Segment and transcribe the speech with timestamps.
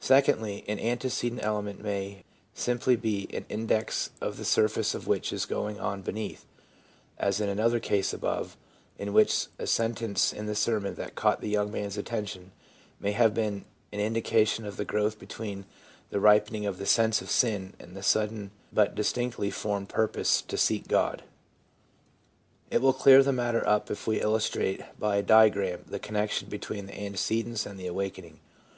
[0.00, 2.24] Secondly, an antecedent element may
[2.54, 6.44] simply be an index on the surface of what is going on beneath,
[7.18, 8.56] as in another case above,
[8.98, 12.50] in which a sentence in the sermon that caught the young man's attention
[12.98, 13.58] may have been
[13.92, 15.66] but an indication of the growth between
[16.08, 19.88] the 1 ripening of the sense of sin/ and the sudden but' dis tinctly formed
[19.88, 21.22] purpose to seek God.'
[22.72, 26.86] It will clear the matter up if we illustrate by a diagram the connection between
[26.86, 28.40] the antecedents and the awakening.